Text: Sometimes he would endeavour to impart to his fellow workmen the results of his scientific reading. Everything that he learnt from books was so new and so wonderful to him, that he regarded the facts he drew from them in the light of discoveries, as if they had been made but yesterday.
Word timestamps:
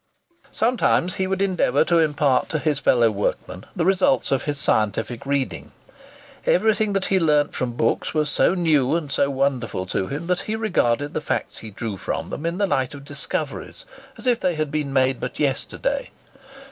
Sometimes 0.51 1.17
he 1.17 1.27
would 1.27 1.43
endeavour 1.43 1.85
to 1.85 1.99
impart 1.99 2.49
to 2.49 2.57
his 2.57 2.79
fellow 2.79 3.11
workmen 3.11 3.65
the 3.75 3.85
results 3.85 4.31
of 4.31 4.45
his 4.45 4.57
scientific 4.57 5.27
reading. 5.27 5.73
Everything 6.47 6.93
that 6.93 7.05
he 7.05 7.19
learnt 7.19 7.53
from 7.53 7.73
books 7.73 8.11
was 8.11 8.27
so 8.27 8.55
new 8.55 8.95
and 8.95 9.11
so 9.11 9.29
wonderful 9.29 9.85
to 9.85 10.07
him, 10.07 10.25
that 10.25 10.39
he 10.49 10.55
regarded 10.55 11.13
the 11.13 11.21
facts 11.21 11.59
he 11.59 11.69
drew 11.69 11.97
from 11.97 12.31
them 12.31 12.47
in 12.47 12.57
the 12.57 12.65
light 12.65 12.95
of 12.95 13.05
discoveries, 13.05 13.85
as 14.17 14.25
if 14.25 14.39
they 14.39 14.55
had 14.55 14.71
been 14.71 14.91
made 14.91 15.19
but 15.19 15.37
yesterday. 15.39 16.09